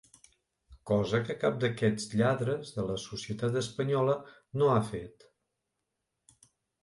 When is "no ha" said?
4.61-4.79